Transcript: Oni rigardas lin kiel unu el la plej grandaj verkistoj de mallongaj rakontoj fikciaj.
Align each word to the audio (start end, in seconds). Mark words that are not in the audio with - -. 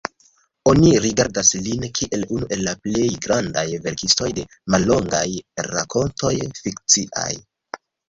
Oni 0.69 0.87
rigardas 1.03 1.51
lin 1.65 1.85
kiel 1.99 2.25
unu 2.39 2.49
el 2.57 2.65
la 2.69 2.75
plej 2.87 3.05
grandaj 3.27 3.67
verkistoj 3.87 4.33
de 4.41 4.49
mallongaj 4.77 5.25
rakontoj 5.71 6.37
fikciaj. 6.65 7.33